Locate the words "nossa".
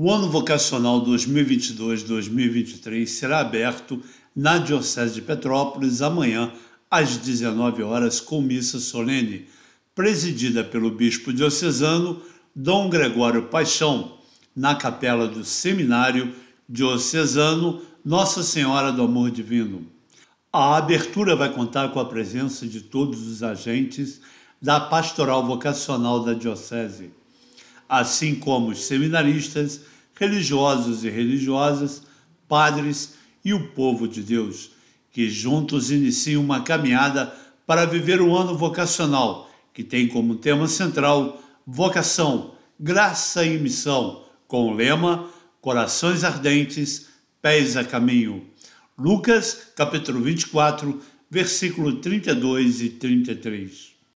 18.04-18.44